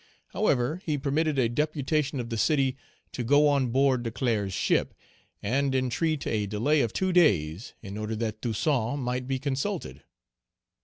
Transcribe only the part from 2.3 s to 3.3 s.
the city to